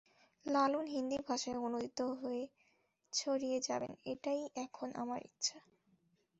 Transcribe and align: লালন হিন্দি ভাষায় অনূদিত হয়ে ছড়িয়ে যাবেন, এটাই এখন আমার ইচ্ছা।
লালন 0.45 0.85
হিন্দি 0.87 1.17
ভাষায় 1.27 1.57
অনূদিত 1.57 1.99
হয়ে 2.21 2.43
ছড়িয়ে 3.13 3.57
যাবেন, 3.61 3.91
এটাই 4.05 4.41
এখন 4.55 4.87
আমার 4.95 5.19
ইচ্ছা। 5.25 5.57